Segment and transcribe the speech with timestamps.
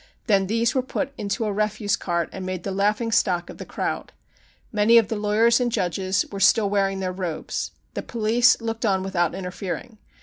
[0.25, 4.13] Then these were put into a refuse cart and made the laughing stock^of the crowd.
[4.71, 7.69] Many of the lawyers and judges were still wearing their robes.
[7.93, 9.99] The police looked on without interfering.